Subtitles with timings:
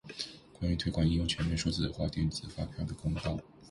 [0.53, 3.39] 关于推广应用全面数字化电子发票的公告